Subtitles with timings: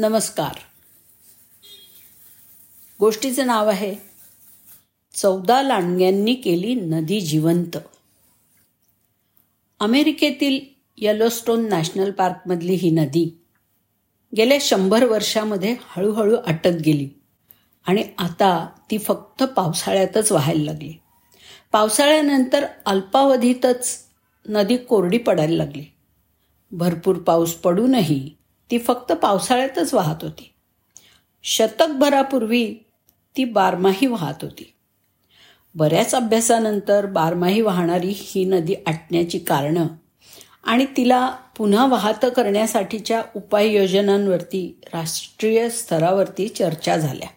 [0.00, 0.52] नमस्कार.
[3.00, 3.94] गोष्टीचं नाव आहे
[5.14, 7.76] चौदा लांडग्यांनी केली नदी जिवंत.
[9.80, 10.60] अमेरिकेतील
[10.98, 13.38] येलोस्टोन नॅशनल पार्कमधली ही नदी
[14.36, 17.08] गेल्या शंभर वर्षामध्ये हळूहळू आटत गेली
[17.86, 20.92] आणि आता ती फक्त पावसाळ्यातच व्हायला लागली.
[21.72, 23.98] पावसाळ्यानंतर अल्पावधीतच
[24.48, 25.84] नदी कोरडी पडायला लागली.
[26.70, 28.36] भरपूर पाऊस पडूनही
[28.70, 30.52] ती फक्त पावसाळ्यातच वाहत होती.
[31.42, 32.74] शतकभरापूर्वी
[33.36, 34.74] ती बारमाही वाहत होती.
[35.74, 39.86] बऱ्याच अभ्यासानंतर बारमाही वाहणारी ही नदी आटण्याची कारणं
[40.64, 47.28] आणि तिला पुन्हा वाहतं करण्यासाठीच्या उपाययोजनांवरती राष्ट्रीय स्तरावरती चर्चा झाल्या.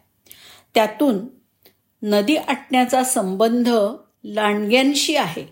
[0.75, 1.19] त्यातून
[2.01, 3.69] नदी आटण्याचा संबंध
[4.23, 5.45] लांडग्यांशी आहे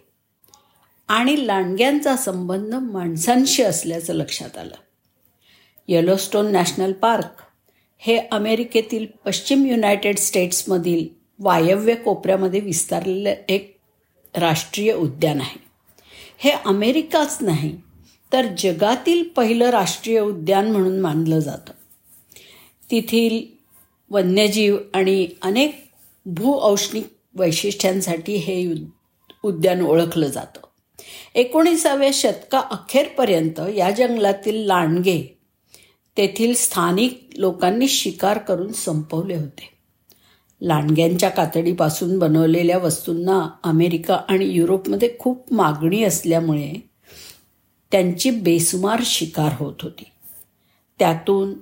[1.07, 4.75] आणि लांडग्यांचा संबंध माणसांशी असल्याचं लक्षात आलं.
[5.87, 7.41] येलोस्टोन नॅशनल पार्क
[7.97, 11.07] हे अमेरिकेतील पश्चिम युनायटेड स्टेट्समधील
[11.39, 13.77] वायव्य कोपऱ्यामध्ये विस्तारलेलं एक
[14.35, 15.59] राष्ट्रीय उद्यान आहे.
[16.37, 17.77] हे अमेरिकाच नाही
[18.33, 21.71] तर जगातील पहिलं राष्ट्रीय उद्यान म्हणून मानलं जातं.
[22.91, 23.41] तेथील
[24.09, 25.87] वन्यजीव आणि अनेक
[26.25, 28.73] भूऔष्णिक वैशिष्ट्यांसाठी हे
[29.43, 30.59] उद्यान ओळखलं जातं.
[31.35, 35.37] एकोणीसाव्या शतका अखेरपर्यंत या जंगलातील लांडगे
[36.17, 39.71] तेथील स्थानिक लोकांनी शिकार करून संपवले होते.
[40.61, 46.73] लांडग्यांच्या कातडीपासून बनवलेल्या वस्तूंना अमेरिका आणि युरोपमध्ये खूप मागणी असल्यामुळे
[47.91, 50.03] त्यांची बेसुमार शिकार होत होती.
[50.99, 51.53] त्यातून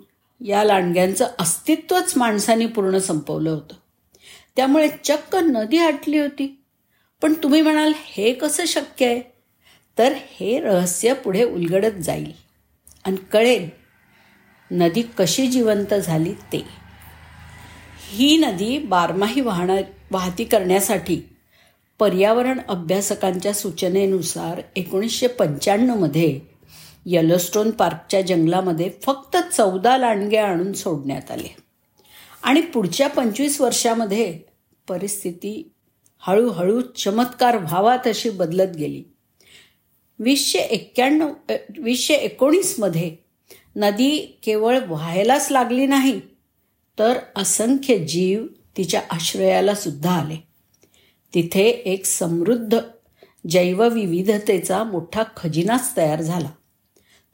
[0.45, 3.73] या लांडग्यांचं अस्तित्वच माणसाने पूर्ण संपवलं होतं.
[4.55, 6.61] त्यामुळे चक्क नदी आटली होती.
[7.21, 9.21] पण तुम्ही म्हणाल हे कसं शक्य आहे?
[9.97, 12.31] तर हे रहस्य पुढे उलगडत जाईल.
[13.03, 13.78] आणि कळेल
[14.71, 16.65] नदी कशी जिवंत झाली ते.
[18.11, 21.21] ही नदी बारमाही वाहणार वाहती करण्यासाठी
[21.99, 26.39] पर्यावरण अभ्यासकांच्या सूचनेनुसार एकोणीसशे पंच्याण्णवमध्ये
[27.05, 31.55] यलोस्टोन पार्कच्या जंगलामध्ये फक्त चौदा लांडगे आणून सोडण्यात आले.
[32.43, 34.39] आणि पुढच्या पंचवीस वर्षामध्ये
[34.87, 35.71] परिस्थिती
[36.19, 39.03] हळूहळू चमत्कार व्हावा तशी बदलत गेली.
[40.19, 41.33] वीसशे एक्क्याण्णव
[41.77, 43.28] वीसशे एकोणीसमध्ये
[43.75, 46.21] नदी केवळ व्हायलाच लागली नाही
[46.99, 48.45] तर असंख्य जीव
[48.77, 50.35] तिच्या आश्रयाला सुद्धा आले.
[51.33, 52.79] तिथे एक समृद्ध
[53.49, 56.49] जैवविविधतेचा मोठा खजिनाच तयार झाला.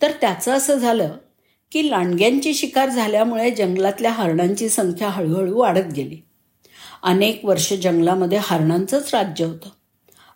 [0.01, 1.11] तर त्याचं असं झालं
[1.71, 6.17] की लांडग्यांची शिकार झाल्यामुळे जंगलातल्या हरणांची संख्या हळूहळू वाढत गेली.
[7.03, 9.69] अनेक वर्ष जंगलामध्ये हरणांचंच राज्य होतं.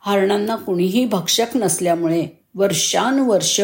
[0.02, 3.62] हरणांना कुणीही भक्षक नसल्यामुळे वर्षानुवर्ष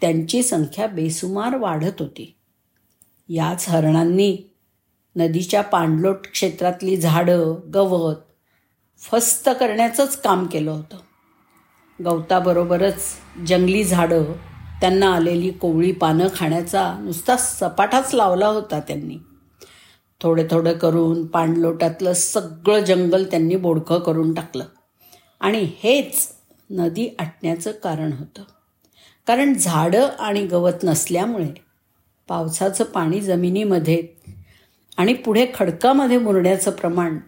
[0.00, 2.34] त्यांची संख्या बेसुमार वाढत होती.
[3.28, 4.38] याच हरणांनी
[5.16, 8.14] नदीच्या पाणलोट क्षेत्रातली झाडं गवत
[8.98, 10.96] फस्त करण्याचंच काम केलं होतं.
[12.04, 13.02] गवताबरोबरच
[13.48, 14.24] जंगली झाडं
[14.80, 19.16] त्यांना आलेली कोवळी पानं खाण्याचा नुसता सपाटाच लावला होता त्यांनी.
[20.20, 24.64] थोडे थोडं करून पाणलोटातलं सगळं जंगल त्यांनी बोडकं करून टाकलं.
[25.40, 26.37] आणि हेच
[26.70, 28.42] नदी आटण्याचं कारण होतं.
[29.26, 31.48] कारण झाडं आणि गवत नसल्यामुळे
[32.28, 34.08] पावसाचं पाणी जमिनीमध्ये
[34.96, 37.18] आणि पुढे खडकामध्ये मुरण्याचं प्रमाण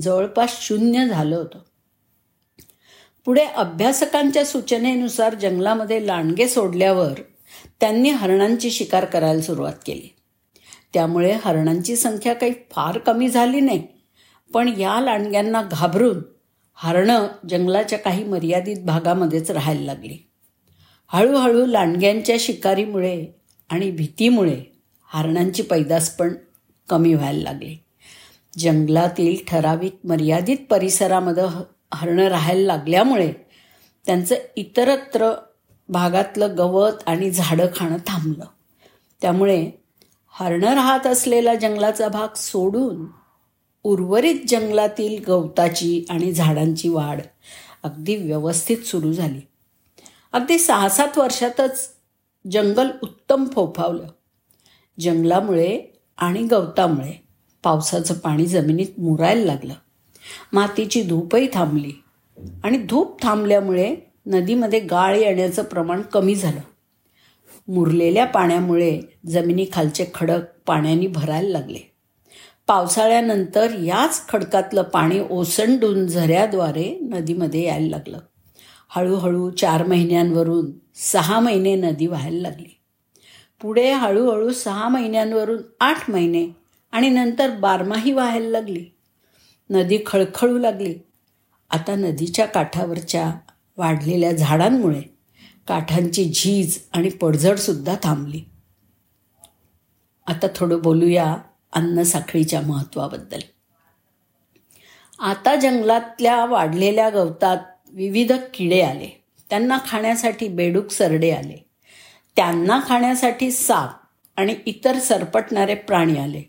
[0.00, 1.58] जवळपास शून्य झालं होतं.
[3.24, 7.12] पुढे अभ्यासकांच्या सूचनेनुसार जंगलामध्ये लांडगे सोडल्यावर
[7.80, 10.14] त्यांनी हरणांची शिकार करायला सुरुवात केली.
[10.94, 13.86] त्यामुळे हरणांची संख्या काही फार कमी झाली नाही.
[14.54, 16.35] पण या लांडग्यांना घाबरून
[16.78, 20.18] हरणं जंगलाच्या काही मर्यादित भागामध्येच राहायला लागली.
[21.08, 23.26] हळूहळू लांडग्यांच्या शिकारीमुळे
[23.70, 24.64] आणि भीतीमुळे
[25.08, 26.34] हरणांची पैदास पण
[26.88, 27.76] कमी व्हायला लागली.
[28.58, 31.44] जंगलातील ठराविक मर्यादित परिसरामध्ये
[31.94, 33.32] हरणं राहायला लागल्यामुळे
[34.06, 35.32] त्यांचं इतरत्र
[35.88, 38.44] भागातलं गवत आणि झाडं खाणं थांबलं.
[39.20, 39.70] त्यामुळे
[40.30, 43.06] हरणं राहत असलेला जंगलाचा भाग सोडून
[43.86, 47.20] उर्वरित जंगलातील गवताची आणि झाडांची वाढ
[47.82, 49.40] अगदी व्यवस्थित सुरू झाली.
[50.32, 51.90] अगदी सहा सात वर्षातच
[52.50, 54.06] जंगल उत्तम फोफावलं.
[55.00, 55.80] जंगलामुळे
[56.18, 57.28] आणि गवतामुळे
[57.62, 59.74] पावसाचं पाणी जमिनीत मुरायला लागलं.
[60.52, 61.92] मातीची धूपही थांबली
[62.64, 63.96] आणि धूप थांबल्यामुळे
[64.26, 66.60] नदीमध्ये गाळ येण्याचं प्रमाण कमी झालं.
[67.68, 71.95] मुरलेल्या पाण्यामुळे जमिनीखालचे खडक पाण्याने भरायला लागले.
[72.66, 78.18] पावसाळ्यानंतर याच खडकातलं पाणी ओसंडून झऱ्याद्वारे नदीमध्ये यायला लागलं.
[78.88, 82.80] हळूहळू चार महिन्यांवरून सहा महिने नदी व्हायला लागली.
[83.62, 86.56] पुढे हळूहळू सहा महिन्यांवरून आठ महिने
[86.92, 88.84] आणि नंतर बारमाही व्हायला लागली.
[89.70, 90.94] नदी खळखळू लागली.
[91.70, 93.34] आता नदीच्या काठावरच्या
[93.76, 95.02] वाढलेल्या झाडांमुळे
[95.68, 98.40] काठांची झीज आणि पडझडसुद्धा थांबली.
[100.26, 101.36] आता थोडं बोलूया
[101.76, 103.38] अन्नसाखळीच्या महत्त्वाबद्दल
[105.18, 107.56] आता जंगलातल्या वाढलेल्या गवतात
[107.88, 109.24] विविध किडे आले.
[109.50, 111.66] त्यांना खाण्यासाठी बेडूक सरडे आले.
[112.36, 113.90] त्यांना खाण्यासाठी साप
[114.36, 116.42] आणि इतर सरपटणारे प्राणी आले.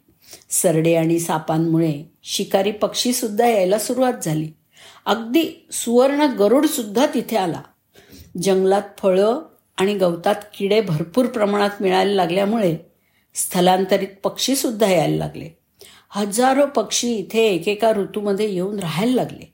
[0.49, 4.51] सरडे आणि सापांमुळे शिकारी पक्षीसुद्धा यायला सुरुवात झाली.
[5.05, 7.61] अगदी सुवर्ण गरुडसुद्धा तिथे आला.
[8.41, 9.39] जंगलात फळं
[9.77, 12.77] आणि गवतात किडे भरपूर प्रमाणात मिळायला लागल्यामुळे
[13.37, 15.49] स्थलांतरित पक्षीसुद्धा यायला लागले.
[16.09, 19.53] हजारो पक्षी इथे एकेका ऋतूमध्ये येऊन राहायला लागले.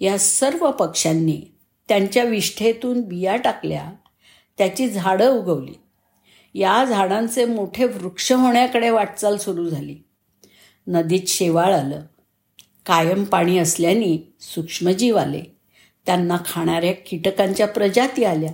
[0.00, 1.42] या सर्व पक्ष्यांनी
[1.88, 3.92] त्यांच्या विष्ठेतून बिया टाकल्या.
[4.58, 5.72] त्याची झाडं उगवली.
[6.54, 9.96] या झाडांचे मोठे वृक्ष होण्याकडे वाटचाल सुरू झाली.
[10.86, 12.00] नदीत शेवाळ आलं.
[12.86, 15.42] कायम पाणी असल्याने सूक्ष्मजीव आले.
[16.06, 18.52] त्यांना खाणाऱ्या कीटकांच्या प्रजाती आल्या.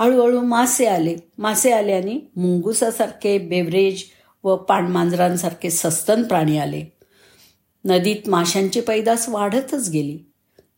[0.00, 1.16] हळूहळू मासे आले.
[1.38, 4.02] मासे आल्याने मुंगुसासारखे बेवरेज
[4.44, 6.84] व पाणमांजरांसारखे सस्तन प्राणी आले.
[7.84, 10.18] नदीत माशांची पैदास वाढतच गेली.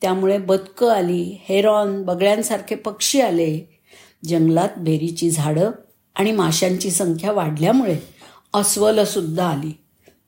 [0.03, 3.81] त्यामुळे बदकं आली हेरॉन बगळ्यांसारखे पक्षी आले.
[4.25, 5.71] जंगलात बेरीची झाडं
[6.15, 7.99] आणि माशांची संख्या वाढल्यामुळे
[8.55, 9.79] अस्वलंसुद्धा आली.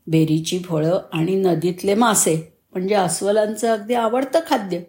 [0.06, 4.80] बेरीची फळं आणि नदीतले मासे म्हणजे अस्वलांचं अगदी आवडतं खाद्य.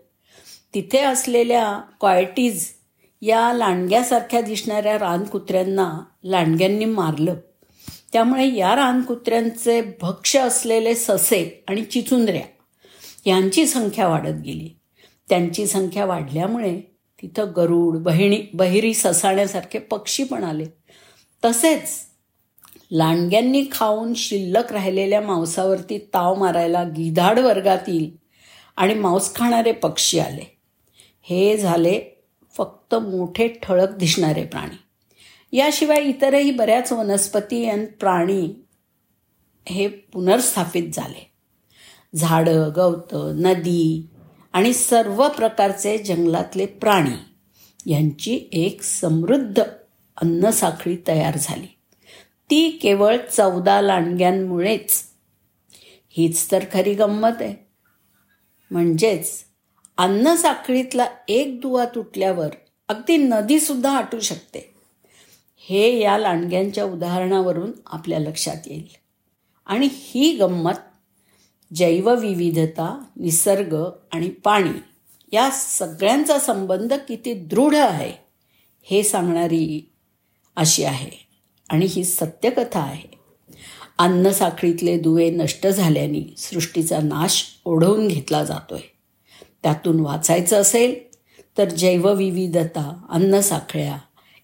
[0.74, 2.68] तिथे असलेल्या क्वायटीज
[3.26, 7.36] या लांडग्यासारख्या दिसणाऱ्या रानकुत्र्यांना लांडग्यांनी मारलं.
[8.14, 12.42] त्यामुळे या रानकुत्र्यांचे भक्ष असलेले ससे आणि चिचुंद्र्या
[13.26, 14.70] यांची संख्या वाढत गेली.
[15.30, 16.80] त्यांची संख्या वाढल्यामुळे
[17.22, 20.66] तिथं गरुड बहिणी बहिरी ससाण्यासारखे पक्षी पण आले.
[21.46, 21.90] तसेच
[22.92, 28.12] लांडग्यांनी खाऊन शिल्लक राहिलेल्या मांसावरती ताव मारायला गिधाड वर्गातील
[28.78, 30.58] आणि मांस खाणारे पक्षी आले.
[31.22, 32.15] हे झाले
[33.00, 34.76] फक्त मोठे ठळक दिसणारे प्राणी.
[35.58, 38.66] याशिवाय इतरही बऱ्याच वनस्पती आणि प्राणी
[39.70, 41.32] हे पुनर्स्थापित झाले.
[42.16, 44.08] झाडं गवतं नदी
[44.54, 47.16] आणि सर्व प्रकारचे जंगलातले प्राणी
[47.92, 49.64] यांची एक समृद्ध
[50.22, 51.68] अन्नसाखळी तयार झाली.
[52.50, 55.04] ती केवळ चौदा लांडग्यांमुळेच.
[56.10, 57.56] हीच तर खरी गंमत आहे.
[58.72, 59.44] म्हणजेच
[59.98, 62.48] अन्नसाखळीतला एक दुवा तुटल्यावर
[62.88, 64.74] अगदी नदीसुद्धा आटू शकते.
[65.58, 68.88] हे या लांडग्यांच्या उदाहरणावरून आपल्या लक्षात येईल.
[69.66, 70.74] आणि ही गंमत
[71.74, 73.78] जैवविविधता निसर्ग
[74.12, 74.80] आणि पाणी
[75.32, 78.12] या सगळ्यांचा संबंध किती दृढ आहे
[78.84, 79.92] हे सांगणारी
[80.56, 81.28] अशी आहे.
[81.70, 83.16] आणि ही सत्यकथा आहे.
[83.98, 88.82] अन्नसाखळीतले दुवे नष्ट झाल्याने सृष्टीचा नाश ओढवून घेतला जातोय.
[89.64, 91.15] त्यातून वाचायचं असेल
[91.58, 93.98] तर जैवविविधता अन्नसाखळ्या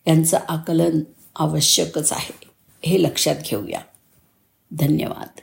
[0.07, 0.99] यांचं आकलन
[1.35, 2.49] आवश्यकच आहे.
[2.85, 3.81] हे लक्षात घेऊया.
[4.71, 5.41] धन्यवाद.